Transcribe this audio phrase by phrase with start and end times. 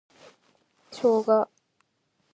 [0.91, 1.47] ショウガ